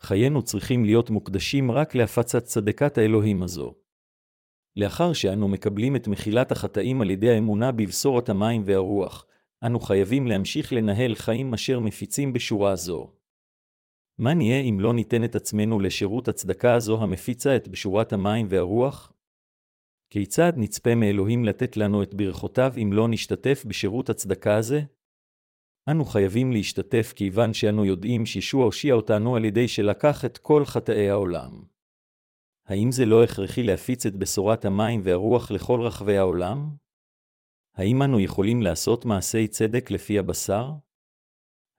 חיינו 0.00 0.42
צריכים 0.42 0.84
להיות 0.84 1.10
מוקדשים 1.10 1.70
רק 1.70 1.94
להפצת 1.94 2.44
צדקת 2.44 2.98
האלוהים 2.98 3.42
הזו. 3.42 3.74
לאחר 4.76 5.12
שאנו 5.12 5.48
מקבלים 5.48 5.96
את 5.96 6.08
מחילת 6.08 6.52
החטאים 6.52 7.00
על 7.00 7.10
ידי 7.10 7.30
האמונה 7.30 7.72
בבשורת 7.72 8.28
המים 8.28 8.62
והרוח, 8.64 9.26
אנו 9.66 9.80
חייבים 9.80 10.26
להמשיך 10.26 10.72
לנהל 10.72 11.14
חיים 11.14 11.54
אשר 11.54 11.80
מפיצים 11.80 12.32
בשורה 12.32 12.76
זו. 12.76 13.12
מה 14.18 14.34
נהיה 14.34 14.60
אם 14.60 14.80
לא 14.80 14.94
ניתן 14.94 15.24
את 15.24 15.34
עצמנו 15.34 15.80
לשירות 15.80 16.28
הצדקה 16.28 16.74
הזו 16.74 17.02
המפיצה 17.02 17.56
את 17.56 17.68
בשורת 17.68 18.12
המים 18.12 18.46
והרוח? 18.50 19.12
כיצד 20.10 20.52
נצפה 20.56 20.94
מאלוהים 20.94 21.44
לתת 21.44 21.76
לנו 21.76 22.02
את 22.02 22.14
ברכותיו 22.14 22.72
אם 22.82 22.92
לא 22.92 23.08
נשתתף 23.08 23.64
בשירות 23.68 24.10
הצדקה 24.10 24.56
הזה? 24.56 24.80
אנו 25.90 26.04
חייבים 26.04 26.52
להשתתף 26.52 27.12
כיוון 27.16 27.54
שאנו 27.54 27.84
יודעים 27.84 28.26
שישוע 28.26 28.64
הושיע 28.64 28.94
אותנו 28.94 29.36
על 29.36 29.44
ידי 29.44 29.68
שלקח 29.68 30.24
את 30.24 30.38
כל 30.38 30.64
חטאי 30.64 31.10
העולם. 31.10 31.62
האם 32.66 32.92
זה 32.92 33.04
לא 33.04 33.24
הכרחי 33.24 33.62
להפיץ 33.62 34.06
את 34.06 34.16
בשורת 34.16 34.64
המים 34.64 35.00
והרוח 35.04 35.50
לכל 35.50 35.80
רחבי 35.80 36.16
העולם? 36.16 36.70
האם 37.74 38.02
אנו 38.02 38.20
יכולים 38.20 38.62
לעשות 38.62 39.04
מעשי 39.04 39.48
צדק 39.48 39.90
לפי 39.90 40.18
הבשר? 40.18 40.70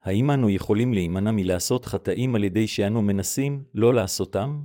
האם 0.02 0.30
אנו 0.30 0.50
יכולים 0.50 0.92
להימנע 0.92 1.30
מלעשות 1.30 1.84
חטאים 1.84 2.34
על 2.34 2.44
ידי 2.44 2.66
שאנו 2.68 3.02
מנסים 3.02 3.64
לא 3.74 3.94
לעשותם? 3.94 4.62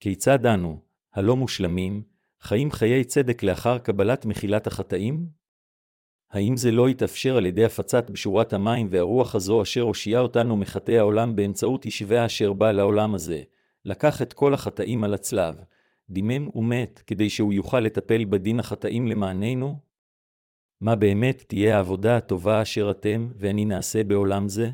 כיצד 0.00 0.46
אנו, 0.46 0.80
הלא 1.12 1.36
מושלמים, 1.36 2.02
חיים 2.40 2.70
חיי 2.70 3.04
צדק 3.04 3.42
לאחר 3.42 3.78
קבלת 3.78 4.26
מחילת 4.26 4.66
החטאים? 4.66 5.28
האם 6.30 6.56
זה 6.56 6.70
לא 6.70 6.88
יתאפשר 6.88 7.36
על 7.36 7.46
ידי 7.46 7.64
הפצת 7.64 8.10
בשורת 8.10 8.52
המים 8.52 8.88
והרוח 8.90 9.34
הזו 9.34 9.62
אשר 9.62 9.80
הושיעה 9.80 10.22
אותנו 10.22 10.56
מחטאי 10.56 10.98
העולם 10.98 11.36
באמצעות 11.36 11.86
ישבה 11.86 12.26
אשר 12.26 12.52
בא 12.52 12.72
לעולם 12.72 13.14
הזה, 13.14 13.42
לקח 13.84 14.22
את 14.22 14.32
כל 14.32 14.54
החטאים 14.54 15.04
על 15.04 15.14
הצלב, 15.14 15.54
דימם 16.10 16.48
ומת, 16.54 17.02
כדי 17.06 17.30
שהוא 17.30 17.52
יוכל 17.52 17.80
לטפל 17.80 18.24
בדין 18.24 18.60
החטאים 18.60 19.06
למעננו? 19.06 19.78
מה 20.80 20.96
באמת 20.96 21.44
תהיה 21.46 21.76
העבודה 21.76 22.16
הטובה 22.16 22.62
אשר 22.62 22.90
אתם 22.90 23.28
ואני 23.36 23.64
נעשה 23.64 24.04
בעולם 24.04 24.48
זה? 24.48 24.70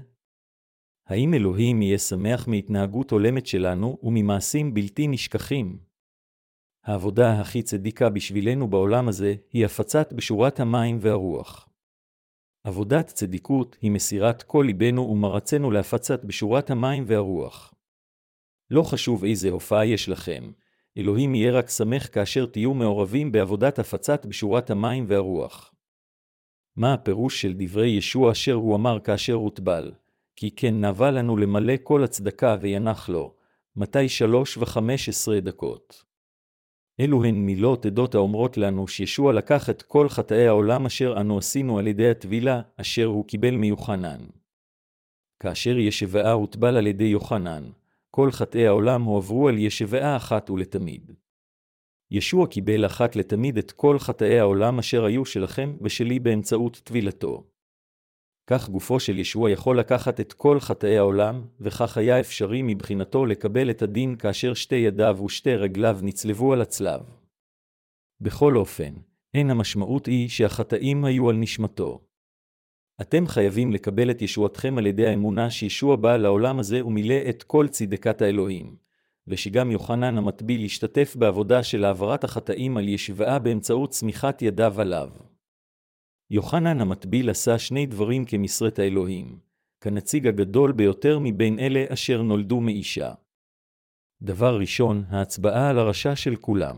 האם 1.07 1.35
אלוהים 1.35 1.83
יהיה 1.83 1.99
שמח 1.99 2.49
מהתנהגות 2.49 3.11
הולמת 3.11 3.47
שלנו 3.47 3.99
וממעשים 4.03 4.75
בלתי 4.75 5.07
נשכחים? 5.07 5.92
העבודה 6.85 7.41
הכי 7.41 7.63
צדיקה 7.63 8.11
בשבילנו 8.11 8.69
בעולם 8.69 9.09
הזה 9.09 9.35
היא 9.53 9.65
הפצת 9.65 10.13
בשורת 10.13 10.61
המים 10.61 10.99
והרוח. 11.01 11.69
עבודת 12.65 13.07
צדיקות 13.07 13.77
היא 13.81 13.91
מסירת 13.91 14.43
כל 14.43 14.65
ליבנו 14.67 15.09
ומרצנו 15.09 15.71
להפצת 15.71 16.25
בשורת 16.25 16.71
המים 16.71 17.05
והרוח. 17.07 17.75
לא 18.71 18.83
חשוב 18.83 19.25
איזה 19.25 19.51
הופעה 19.51 19.87
יש 19.87 20.09
לכם, 20.09 20.53
אלוהים 20.99 21.35
יהיה 21.35 21.53
רק 21.53 21.71
שמח 21.71 22.09
כאשר 22.13 22.47
תהיו 22.47 22.75
מעורבים 22.75 23.33
בעבודת 23.33 23.79
הפצת 23.79 24.27
בשורת 24.27 24.71
המים 24.71 25.05
והרוח. 25.09 25.75
מה 26.77 26.95
הפירוש 26.95 27.43
של 27.43 27.53
דברי 27.57 27.89
ישוע 27.89 28.33
אשר 28.33 28.55
הוא 28.55 28.77
אמר 28.77 29.01
כאשר 29.01 29.35
הוטבל? 29.35 29.93
כי 30.37 30.51
כן 30.51 30.85
נבע 30.85 31.11
לנו 31.11 31.37
למלא 31.37 31.75
כל 31.83 32.05
הצדקה 32.05 32.57
וינח 32.61 33.09
לו. 33.09 33.35
מתי 33.77 34.09
שלוש 34.09 34.57
וחמש 34.57 35.09
עשרה 35.09 35.41
דקות. 35.41 36.12
אלו 37.01 37.25
הן 37.25 37.35
מילות 37.35 37.87
עדות 37.87 38.15
האומרות 38.15 38.57
לנו 38.57 38.89
שישוע 38.89 39.33
לקח 39.33 39.71
את 39.71 39.83
כל 39.83 40.09
חטאי 40.09 40.47
העולם 40.47 40.87
אשר 40.87 41.21
אנו 41.21 41.39
עשינו 41.39 41.79
על 41.79 41.87
ידי 41.87 42.11
הטבילה, 42.11 42.61
אשר 42.77 43.05
הוא 43.05 43.27
קיבל 43.27 43.57
מיוחנן. 43.57 44.21
כאשר 45.43 45.79
ישבעה 45.79 46.33
הוטבל 46.33 46.77
על 46.77 46.87
ידי 46.87 47.05
יוחנן, 47.05 47.71
כל 48.11 48.31
חטאי 48.31 48.67
העולם 48.67 49.03
הועברו 49.03 49.49
על 49.49 49.59
ישבעה 49.59 50.17
אחת 50.17 50.51
ולתמיד. 50.51 51.13
ישוע 52.11 52.47
קיבל 52.47 52.87
אחת 52.87 53.17
לתמיד 53.17 53.59
את 53.59 53.73
כל 53.73 53.99
חטאי 53.99 54.39
העולם 54.39 54.79
אשר 54.79 55.05
היו 55.05 55.25
שלכם 55.25 55.77
ושלי 55.81 56.19
באמצעות 56.19 56.81
טבילתו. 56.85 57.52
כך 58.47 58.69
גופו 58.69 59.01
של 59.01 59.19
ישוע 59.19 59.51
יכול 59.51 59.79
לקחת 59.79 60.21
את 60.21 60.33
כל 60.33 60.61
חטאי 60.61 60.99
העולם, 60.99 61.43
וכך 61.61 61.97
היה 61.97 62.21
אפשרי 62.21 62.63
מבחינתו 62.63 63.27
לקבל 63.27 63.71
את 63.71 63.83
הדין 63.83 64.17
כאשר 64.17 64.55
שתי 64.55 64.77
ידיו 64.77 65.19
ושתי 65.25 65.55
רגליו 65.55 65.99
נצלבו 66.03 66.53
על 66.53 66.63
הצלב. 66.63 67.01
בכל 68.21 68.57
אופן, 68.57 68.95
אין 69.35 69.51
המשמעות 69.51 70.07
היא 70.07 70.29
שהחטאים 70.29 71.05
היו 71.05 71.31
על 71.31 71.37
נשמתו. 71.37 72.01
אתם 73.01 73.27
חייבים 73.27 73.73
לקבל 73.73 74.11
את 74.11 74.23
ישועתכם 74.23 74.79
על 74.79 74.87
ידי 74.87 75.07
האמונה 75.07 75.51
שישוע 75.51 75.97
בא 75.97 76.17
לעולם 76.17 76.59
הזה 76.59 76.87
ומילא 76.87 77.15
את 77.29 77.43
כל 77.43 77.69
צדקת 77.69 78.23
האלוהים, 78.23 78.77
ושגם 79.27 79.71
יוחנן 79.71 80.19
המטביל 80.19 80.65
השתתף 80.65 81.17
בעבודה 81.17 81.63
של 81.63 81.85
העברת 81.85 82.25
החטאים 82.25 82.77
על 82.77 82.89
ישבעה 82.89 83.39
באמצעות 83.39 83.91
צמיחת 83.91 84.43
ידיו 84.43 84.81
עליו. 84.81 85.09
יוחנן 86.33 86.81
המטביל 86.81 87.31
עשה 87.31 87.59
שני 87.59 87.87
דברים 87.87 88.25
כמשרת 88.25 88.79
האלוהים, 88.79 89.39
כנציג 89.81 90.27
הגדול 90.27 90.73
ביותר 90.73 91.19
מבין 91.19 91.59
אלה 91.59 91.85
אשר 91.89 92.23
נולדו 92.23 92.61
מאישה. 92.61 93.13
דבר 94.23 94.59
ראשון, 94.59 95.05
ההצבעה 95.09 95.71
על 95.71 95.79
הרשע 95.79 96.17
של 96.17 96.37
כולם. 96.37 96.77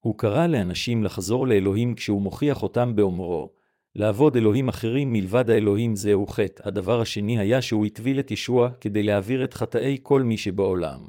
הוא 0.00 0.18
קרא 0.18 0.46
לאנשים 0.46 1.04
לחזור 1.04 1.46
לאלוהים 1.46 1.94
כשהוא 1.94 2.22
מוכיח 2.22 2.62
אותם 2.62 2.96
באומרו, 2.96 3.52
לעבוד 3.94 4.36
אלוהים 4.36 4.68
אחרים 4.68 5.12
מלבד 5.12 5.50
האלוהים 5.50 5.96
זהו 5.96 6.26
חטא. 6.26 6.68
הדבר 6.68 7.00
השני 7.00 7.38
היה 7.38 7.62
שהוא 7.62 7.86
הטביל 7.86 8.20
את 8.20 8.30
ישוע 8.30 8.70
כדי 8.80 9.02
להעביר 9.02 9.44
את 9.44 9.54
חטאי 9.54 9.98
כל 10.02 10.22
מי 10.22 10.36
שבעולם. 10.36 11.08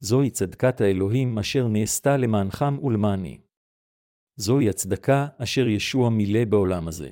זוהי 0.00 0.30
צדקת 0.30 0.80
האלוהים 0.80 1.38
אשר 1.38 1.68
נעשתה 1.68 2.16
למענכם 2.16 2.78
ולמעני. 2.84 3.38
זוהי 4.40 4.68
הצדקה 4.68 5.26
אשר 5.38 5.68
ישוע 5.68 6.10
מילא 6.10 6.44
בעולם 6.44 6.88
הזה. 6.88 7.10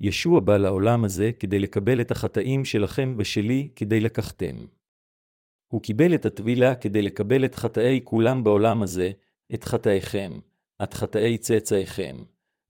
ישוע 0.00 0.40
בא 0.40 0.56
לעולם 0.56 1.04
הזה 1.04 1.30
כדי 1.38 1.58
לקבל 1.58 2.00
את 2.00 2.10
החטאים 2.10 2.64
שלכם 2.64 3.14
ושלי 3.18 3.68
כדי 3.76 4.00
לקחתם. 4.00 4.56
הוא 5.72 5.82
קיבל 5.82 6.14
את 6.14 6.26
הטבילה 6.26 6.74
כדי 6.74 7.02
לקבל 7.02 7.44
את 7.44 7.54
חטאי 7.54 8.00
כולם 8.04 8.44
בעולם 8.44 8.82
הזה, 8.82 9.10
את 9.54 9.64
חטאיכם, 9.64 10.32
את 10.82 10.94
חטאי 10.94 11.38
צאצאיכם, 11.38 12.16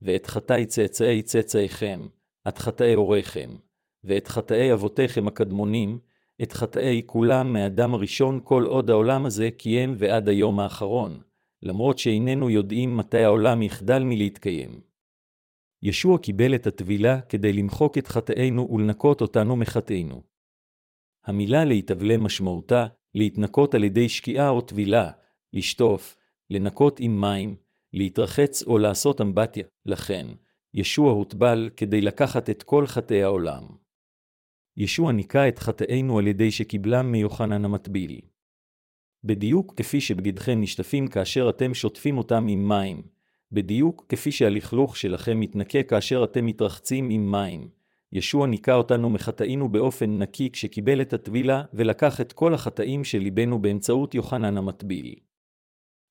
ואת 0.03 0.27
חטאי 0.27 0.67
צאצאי 0.67 1.23
צאצאיכם, 1.23 2.01
את 2.49 2.59
חטאי 2.59 2.95
הוריכם, 2.95 3.51
ואת 4.05 4.29
חטאי 4.29 4.73
אבותיכם 4.73 5.29
הקדמונים, 5.29 5.99
את 6.43 6.53
חטאי 6.53 7.03
כולם 7.07 7.53
מאדם 7.53 7.95
הראשון 7.95 8.41
כל 8.45 8.65
עוד 8.65 8.91
העולם 8.91 9.27
הזה 9.27 9.51
קיים 9.51 9.95
ועד 9.99 10.29
היום 10.29 10.61
האחרון, 10.61 11.21
למרות 11.63 11.99
שאיננו 11.99 12.51
יודעים 12.51 12.97
מתי 12.97 13.25
העולם 13.25 13.63
יחדל 13.63 14.03
מלהתקיים. 14.05 14.81
ישוע 15.83 16.19
קיבל 16.19 16.55
את 16.55 16.67
הטבילה 16.67 17.21
כדי 17.21 17.53
למחוק 17.53 17.99
את 17.99 18.07
חטאינו 18.07 18.69
ולנקות 18.73 19.21
אותנו 19.21 19.57
מחטאינו. 19.57 20.23
המילה 21.25 21.65
להתאבלה 21.65 22.17
משמעותה 22.19 22.87
להתנקות 23.15 23.75
על 23.75 23.85
ידי 23.85 24.09
שקיעה 24.09 24.49
או 24.49 24.61
טבילה, 24.61 25.11
לשטוף, 25.53 26.17
לנקות 26.51 27.01
עם 27.01 27.21
מים, 27.21 27.57
להתרחץ 27.93 28.63
או 28.63 28.79
לעשות 28.79 29.21
אמבטיה. 29.21 29.65
לכן, 29.87 30.27
ישוע 30.75 31.13
הוטבל 31.13 31.71
כדי 31.77 32.01
לקחת 32.01 32.51
את 32.51 32.63
כל 32.63 32.87
חטאי 32.87 33.23
העולם. 33.23 33.67
ישוע 34.77 35.13
ניקה 35.13 35.49
את 35.49 35.59
חטאינו 35.59 36.19
על 36.19 36.27
ידי 36.27 36.51
שקיבלם 36.51 37.13
מיוחנן 37.13 37.65
המטביל. 37.65 38.21
בדיוק 39.27 39.75
כפי 39.77 40.01
שבגדכם 40.01 40.61
נשטפים 40.61 41.09
כאשר 41.09 41.51
אתם 41.51 41.75
שוטפים 41.75 42.19
אותם 42.19 42.47
עם 42.49 42.69
מים, 42.69 43.03
בדיוק 43.53 44.07
כפי 44.09 44.33
שהלכלוך 44.33 44.97
שלכם 44.97 45.41
מתנקה 45.41 45.83
כאשר 45.83 46.25
אתם 46.25 46.47
מתרחצים 46.47 47.11
עם 47.11 47.31
מים. 47.31 47.69
ישוע 48.13 48.47
ניקה 48.47 48.75
אותנו 48.75 49.11
מחטאינו 49.11 49.69
באופן 49.69 50.19
נקי 50.19 50.51
כשקיבל 50.51 51.01
את 51.01 51.13
הטבילה 51.13 51.63
ולקח 51.75 52.21
את 52.21 52.33
כל 52.33 52.55
החטאים 52.55 53.05
של 53.05 53.19
ליבנו 53.19 53.59
באמצעות 53.59 54.15
יוחנן 54.15 54.57
המטביל. 54.57 55.15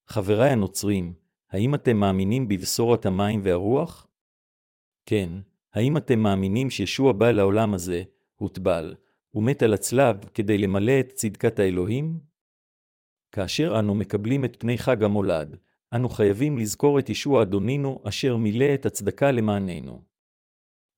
חבריי 0.08 0.50
הנוצרים, 0.50 1.14
האם 1.52 1.76
אתם 1.76 1.98
מאמינים 1.98 2.48
בבשורת 2.48 3.06
המים 3.06 3.40
והרוח? 3.44 4.08
כן, 5.06 5.30
האם 5.74 5.98
אתם 5.98 6.20
מאמינים 6.20 6.70
שישוע 6.70 7.12
בא 7.12 7.32
לעולם 7.32 7.74
הזה, 7.74 8.04
הוטבל, 8.36 8.96
ומת 9.34 9.64
על 9.64 9.74
הצלב 9.74 10.18
כדי 10.34 10.58
למלא 10.58 11.00
את 11.00 11.12
צדקת 11.12 11.60
האלוהים? 11.60 12.35
כאשר 13.36 13.80
אנו 13.80 13.96
מקבלים 13.96 14.46
את 14.46 14.56
פני 14.60 14.78
חג 14.78 15.04
המולד, 15.04 15.58
אנו 15.94 16.10
חייבים 16.10 16.58
לזכור 16.58 17.00
את 17.00 17.10
ישוע 17.10 17.42
אדונינו 17.42 18.00
אשר 18.04 18.38
מילא 18.38 18.74
את 18.74 18.86
הצדקה 18.86 19.32
למעננו. 19.32 20.02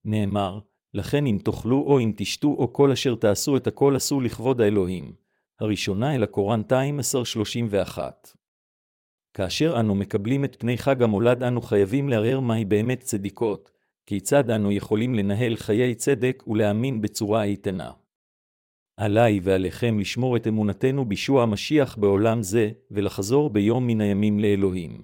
נאמר, 0.04 0.58
לכן 0.94 1.26
אם 1.26 1.38
תאכלו 1.44 1.82
או 1.86 2.00
אם 2.00 2.12
תשתו 2.16 2.48
או 2.48 2.72
כל 2.72 2.90
אשר 2.92 3.14
תעשו 3.14 3.56
את 3.56 3.66
הכל 3.66 3.96
עשו 3.96 4.20
לכבוד 4.20 4.60
האלוהים. 4.60 5.12
הראשונה 5.60 6.14
אל 6.14 6.22
הקורנטיים 6.22 7.00
10:31. 7.00 7.98
כאשר 9.34 9.80
אנו 9.80 9.94
מקבלים 9.94 10.44
את 10.44 10.56
פני 10.58 10.78
חג 10.78 11.02
המולד 11.02 11.42
אנו 11.42 11.62
חייבים 11.62 12.08
לערער 12.08 12.40
מהי 12.40 12.64
באמת 12.64 13.00
צדיקות, 13.00 13.70
כיצד 14.06 14.50
אנו 14.50 14.72
יכולים 14.72 15.14
לנהל 15.14 15.56
חיי 15.56 15.94
צדק 15.94 16.42
ולהאמין 16.46 17.00
בצורה 17.00 17.42
איתנה. 17.42 17.90
עליי 18.98 19.40
ועליכם 19.42 19.98
לשמור 19.98 20.36
את 20.36 20.46
אמונתנו 20.46 21.04
בישוע 21.04 21.42
המשיח 21.42 21.96
בעולם 21.96 22.42
זה, 22.42 22.70
ולחזור 22.90 23.50
ביום 23.50 23.86
מן 23.86 24.00
הימים 24.00 24.40
לאלוהים. 24.40 25.02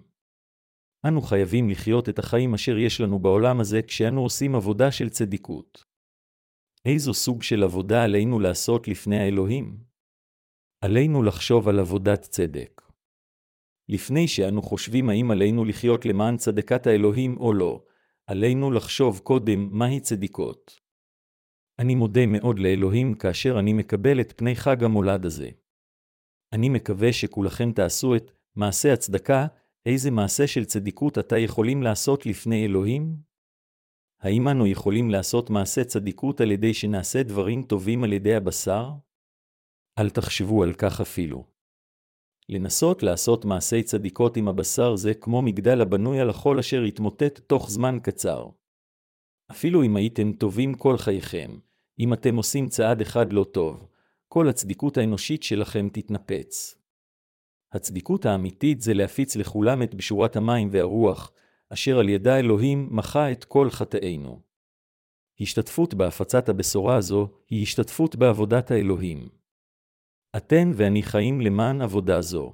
אנו 1.07 1.23
חייבים 1.23 1.71
לחיות 1.71 2.09
את 2.09 2.19
החיים 2.19 2.55
אשר 2.55 2.79
יש 2.79 3.01
לנו 3.01 3.19
בעולם 3.19 3.61
הזה 3.61 3.83
כשאנו 3.83 4.23
עושים 4.23 4.55
עבודה 4.55 4.93
של 4.93 5.09
צדיקות. 5.09 5.85
איזו 6.85 7.15
סוג 7.15 7.43
של 7.43 7.63
עבודה 7.63 8.05
עלינו 8.05 8.41
לעשות 8.41 8.89
לפני 8.89 9.19
האלוהים? 9.19 9.79
עלינו 10.81 11.23
לחשוב 11.23 11.69
על 11.69 11.79
עבודת 11.79 12.23
צדק. 12.23 12.83
לפני 13.89 14.29
שאנו 14.29 14.63
חושבים 14.63 15.09
האם 15.09 15.31
עלינו 15.31 15.65
לחיות 15.65 16.07
למען 16.07 16.37
צדקת 16.37 16.87
האלוהים 16.87 17.37
או 17.37 17.53
לא, 17.53 17.85
עלינו 18.27 18.71
לחשוב 18.71 19.19
קודם 19.19 19.69
מהי 19.79 20.01
צדיקות. 20.01 20.84
אני 21.79 21.95
מודה 21.95 22.27
מאוד 22.27 22.59
לאלוהים 22.59 23.15
כאשר 23.15 23.59
אני 23.59 23.73
מקבל 23.73 24.21
את 24.21 24.33
פני 24.37 24.57
חג 24.57 24.85
המולד 24.85 25.25
הזה. 25.25 25.51
אני 26.53 26.69
מקווה 26.69 27.13
שכולכם 27.13 27.73
תעשו 27.73 28.17
את 28.17 28.31
מעשה 28.57 28.93
הצדקה, 28.93 29.47
איזה 29.87 30.11
מעשה 30.11 30.47
של 30.47 30.65
צדיקות 30.65 31.19
אתה 31.19 31.39
יכולים 31.39 31.83
לעשות 31.83 32.27
לפני 32.27 32.65
אלוהים? 32.65 33.17
האם 34.21 34.49
אנו 34.49 34.67
יכולים 34.67 35.11
לעשות 35.11 35.51
מעשה 35.51 35.85
צדיקות 35.85 36.41
על 36.41 36.51
ידי 36.51 36.75
שנעשה 36.75 37.23
דברים 37.23 37.63
טובים 37.63 38.05
על 38.05 38.13
ידי 38.13 38.35
הבשר? 38.35 38.91
אל 39.99 40.11
תחשבו 40.11 40.63
על 40.63 40.73
כך 40.73 41.01
אפילו. 41.01 41.45
לנסות 42.49 43.03
לעשות 43.03 43.45
מעשי 43.45 43.83
צדיקות 43.83 44.37
עם 44.37 44.49
הבשר 44.49 44.97
זה 44.97 45.15
כמו 45.15 45.43
מגדל 45.43 45.81
הבנוי 45.81 46.21
על 46.21 46.31
החול 46.31 46.59
אשר 46.59 46.85
יתמוטט 46.85 47.41
תוך 47.47 47.71
זמן 47.71 47.99
קצר. 48.03 48.49
אפילו 49.51 49.83
אם 49.83 49.97
הייתם 49.97 50.33
טובים 50.33 50.75
כל 50.75 50.97
חייכם, 50.97 51.59
אם 51.99 52.13
אתם 52.13 52.37
עושים 52.37 52.69
צעד 52.69 53.01
אחד 53.01 53.33
לא 53.33 53.45
טוב, 53.45 53.89
כל 54.29 54.49
הצדיקות 54.49 54.97
האנושית 54.97 55.43
שלכם 55.43 55.89
תתנפץ. 55.93 56.79
הצדיקות 57.73 58.27
האמיתית 58.27 58.81
זה 58.81 58.95
להפיץ 58.95 59.37
לכולם 59.37 59.83
את 59.83 59.95
בשורת 59.95 60.37
המים 60.37 60.69
והרוח, 60.73 61.33
אשר 61.69 61.99
על 61.99 62.09
ידה 62.09 62.39
אלוהים 62.39 62.89
מחה 62.91 63.33
את 63.33 63.45
כל 63.45 63.71
חטאינו. 63.71 64.41
השתתפות 65.41 65.95
בהפצת 65.95 66.49
הבשורה 66.49 66.97
הזו 66.97 67.29
היא 67.51 67.63
השתתפות 67.63 68.17
בעבודת 68.17 68.71
האלוהים. 68.71 69.29
אתן 70.37 70.71
ואני 70.75 71.03
חיים 71.03 71.41
למען 71.41 71.83
עבודה 71.83 72.21
זו. 72.21 72.53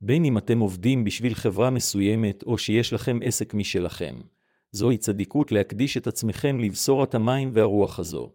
בין 0.00 0.24
אם 0.24 0.38
אתם 0.38 0.58
עובדים 0.58 1.04
בשביל 1.04 1.34
חברה 1.34 1.70
מסוימת 1.70 2.42
או 2.42 2.58
שיש 2.58 2.92
לכם 2.92 3.18
עסק 3.22 3.54
משלכם, 3.54 4.20
זוהי 4.72 4.98
צדיקות 4.98 5.52
להקדיש 5.52 5.96
את 5.96 6.06
עצמכם 6.06 6.60
לבשורת 6.60 7.14
המים 7.14 7.50
והרוח 7.54 7.98
הזו. 7.98 8.32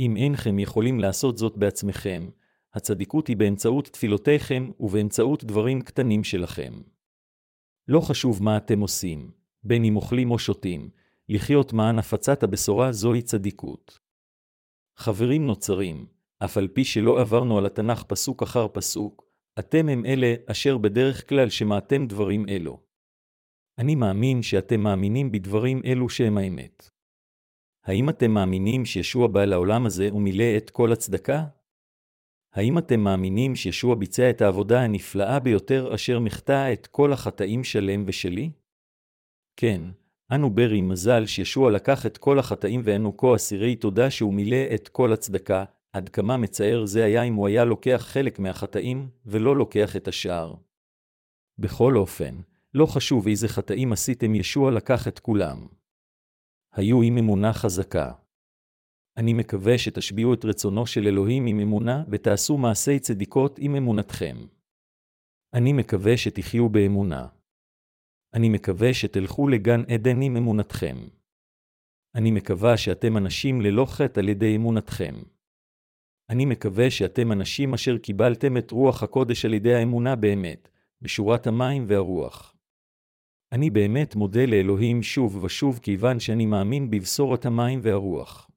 אם 0.00 0.16
אינכם 0.16 0.58
יכולים 0.58 1.00
לעשות 1.00 1.38
זאת 1.38 1.56
בעצמכם, 1.56 2.28
הצדיקות 2.74 3.26
היא 3.26 3.36
באמצעות 3.36 3.88
תפילותיכם 3.88 4.70
ובאמצעות 4.80 5.44
דברים 5.44 5.82
קטנים 5.82 6.24
שלכם. 6.24 6.72
לא 7.88 8.00
חשוב 8.00 8.42
מה 8.42 8.56
אתם 8.56 8.80
עושים, 8.80 9.30
בין 9.64 9.84
אם 9.84 9.96
אוכלים 9.96 10.30
או 10.30 10.38
שותים, 10.38 10.90
לחיות 11.28 11.72
מען 11.72 11.98
הפצת 11.98 12.42
הבשורה 12.42 12.92
זוהי 12.92 13.22
צדיקות. 13.22 13.98
חברים 14.96 15.46
נוצרים, 15.46 16.06
אף 16.44 16.56
על 16.56 16.68
פי 16.68 16.84
שלא 16.84 17.20
עברנו 17.20 17.58
על 17.58 17.66
התנ"ך 17.66 18.02
פסוק 18.02 18.42
אחר 18.42 18.68
פסוק, 18.72 19.24
אתם 19.58 19.88
הם 19.88 20.06
אלה 20.06 20.34
אשר 20.46 20.78
בדרך 20.78 21.28
כלל 21.28 21.48
שמעתם 21.48 22.06
דברים 22.06 22.48
אלו. 22.48 22.85
אני 23.78 23.94
מאמין 23.94 24.42
שאתם 24.42 24.80
מאמינים 24.80 25.32
בדברים 25.32 25.80
אלו 25.84 26.08
שהם 26.08 26.38
האמת. 26.38 26.90
האם 27.84 28.08
אתם 28.08 28.30
מאמינים 28.30 28.84
שישוע 28.84 29.28
בא 29.28 29.44
לעולם 29.44 29.86
הזה 29.86 30.14
ומילא 30.14 30.44
את 30.56 30.70
כל 30.70 30.92
הצדקה? 30.92 31.44
האם 32.52 32.78
אתם 32.78 33.00
מאמינים 33.00 33.56
שישוע 33.56 33.94
ביצע 33.94 34.30
את 34.30 34.40
העבודה 34.42 34.80
הנפלאה 34.80 35.40
ביותר 35.40 35.94
אשר 35.94 36.18
מחטא 36.18 36.72
את 36.72 36.86
כל 36.86 37.12
החטאים 37.12 37.64
שלם 37.64 38.04
ושלי? 38.06 38.50
כן, 39.56 39.82
אנו 40.32 40.50
ברי 40.50 40.80
מזל 40.80 41.26
שישוע 41.26 41.70
לקח 41.70 42.06
את 42.06 42.18
כל 42.18 42.38
החטאים 42.38 42.80
ואנו 42.84 43.16
כה 43.16 43.34
אסירי 43.34 43.76
תודה 43.76 44.10
שהוא 44.10 44.34
מילא 44.34 44.64
את 44.74 44.88
כל 44.88 45.12
הצדקה, 45.12 45.64
עד 45.92 46.08
כמה 46.08 46.36
מצער 46.36 46.86
זה 46.86 47.04
היה 47.04 47.22
אם 47.22 47.34
הוא 47.34 47.48
היה 47.48 47.64
לוקח 47.64 48.06
חלק 48.08 48.38
מהחטאים, 48.38 49.08
ולא 49.26 49.56
לוקח 49.56 49.96
את 49.96 50.08
השאר. 50.08 50.54
בכל 51.58 51.96
אופן, 51.96 52.34
לא 52.76 52.86
חשוב 52.86 53.28
איזה 53.28 53.48
חטאים 53.48 53.92
עשיתם, 53.92 54.34
ישוע 54.34 54.70
לקח 54.70 55.08
את 55.08 55.18
כולם. 55.18 55.66
היו 56.72 57.02
עם 57.02 57.18
אמונה 57.18 57.52
חזקה. 57.52 58.12
אני 59.16 59.32
מקווה 59.32 59.78
שתשביעו 59.78 60.34
את 60.34 60.44
רצונו 60.44 60.86
של 60.86 61.06
אלוהים 61.06 61.46
עם 61.46 61.60
אמונה 61.60 62.04
ותעשו 62.10 62.58
מעשי 62.58 62.98
צדיקות 62.98 63.58
עם 63.58 63.74
אמונתכם. 63.74 64.36
אני 65.54 65.72
מקווה 65.72 66.16
שתחיו 66.16 66.68
באמונה. 66.68 67.28
אני 68.34 68.48
מקווה 68.48 68.94
שתלכו 68.94 69.48
לגן 69.48 69.80
עדן 69.94 70.22
עם 70.22 70.36
אמונתכם. 70.36 70.96
אני 72.14 72.30
מקווה 72.30 72.76
שאתם 72.76 73.16
אנשים 73.16 73.60
ללא 73.60 73.86
חטא 73.88 74.20
על 74.20 74.28
ידי 74.28 74.56
אמונתכם. 74.56 75.14
אני 76.30 76.44
מקווה 76.44 76.90
שאתם 76.90 77.32
אנשים 77.32 77.74
אשר 77.74 77.98
קיבלתם 77.98 78.56
את 78.56 78.70
רוח 78.70 79.02
הקודש 79.02 79.44
על 79.44 79.54
ידי 79.54 79.74
האמונה 79.74 80.16
באמת, 80.16 80.68
בשורת 81.02 81.46
המים 81.46 81.84
והרוח. 81.88 82.55
אני 83.52 83.70
באמת 83.70 84.14
מודה 84.14 84.46
לאלוהים 84.46 85.02
שוב 85.02 85.44
ושוב 85.44 85.78
כיוון 85.82 86.20
שאני 86.20 86.46
מאמין 86.46 86.90
בבשורת 86.90 87.46
המים 87.46 87.80
והרוח. 87.82 88.50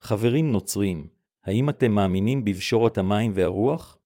חברים 0.00 0.52
נוצרים, 0.52 1.08
האם 1.44 1.68
אתם 1.68 1.92
מאמינים 1.92 2.44
בבשורת 2.44 2.98
המים 2.98 3.32
והרוח? 3.34 3.98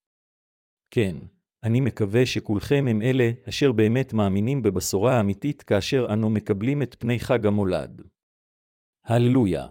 כן, 0.91 1.17
אני 1.63 1.81
מקווה 1.81 2.27
שכולכם 2.27 2.85
הם 2.89 3.03
אלה 3.03 3.31
אשר 3.49 3.73
באמת 3.73 4.13
מאמינים 4.13 4.63
בבשורה 4.63 5.17
האמיתית 5.17 5.63
כאשר 5.63 6.07
אנו 6.13 6.31
מקבלים 6.31 6.83
את 6.83 6.97
פני 6.99 7.19
חג 7.19 7.47
המולד. 7.47 8.03
הללויה. 9.05 9.67